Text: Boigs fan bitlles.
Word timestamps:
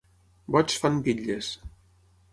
Boigs 0.55 0.79
fan 0.85 0.97
bitlles. 1.09 1.51